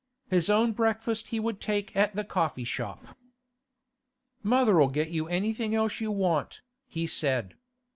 [0.31, 3.05] His own breakfast he would take at the coffee shop.
[4.41, 7.53] 'Mother'll get you anything else you want,' he said.